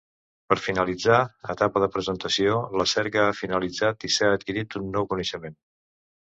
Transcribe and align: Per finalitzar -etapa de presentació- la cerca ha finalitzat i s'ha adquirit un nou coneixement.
Per 0.51 0.55
finalitzar 0.67 1.17
-etapa 1.49 1.83
de 1.83 1.89
presentació- 1.97 2.63
la 2.83 2.87
cerca 2.93 3.27
ha 3.27 3.37
finalitzat 3.41 4.07
i 4.11 4.13
s'ha 4.17 4.31
adquirit 4.39 4.79
un 4.83 4.89
nou 4.97 5.09
coneixement. 5.15 5.61